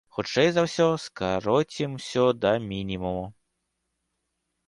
[0.17, 3.23] Хутчэй за ўсё, скароцім ўсё да мінімуму.